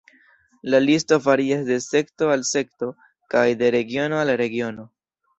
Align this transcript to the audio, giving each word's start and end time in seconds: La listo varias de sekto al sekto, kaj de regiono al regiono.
La 0.73 0.77
listo 0.79 1.19
varias 1.25 1.67
de 1.67 1.75
sekto 1.87 2.29
al 2.35 2.45
sekto, 2.51 2.89
kaj 3.33 3.43
de 3.59 3.69
regiono 3.77 4.23
al 4.23 4.33
regiono. 4.43 4.87